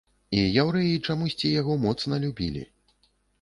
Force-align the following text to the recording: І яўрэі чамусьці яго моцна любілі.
І 0.37 0.45
яўрэі 0.61 0.95
чамусьці 1.09 1.51
яго 1.61 1.77
моцна 1.85 2.19
любілі. 2.25 2.65